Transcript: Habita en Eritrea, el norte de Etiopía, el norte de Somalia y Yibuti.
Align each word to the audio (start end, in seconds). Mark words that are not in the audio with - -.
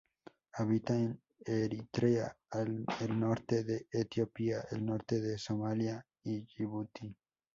Habita 0.55 0.95
en 0.95 1.21
Eritrea, 1.45 2.35
el 2.51 3.19
norte 3.19 3.63
de 3.63 3.85
Etiopía, 3.91 4.65
el 4.71 4.83
norte 4.83 5.21
de 5.21 5.37
Somalia 5.37 6.03
y 6.23 6.43
Yibuti. 6.57 7.15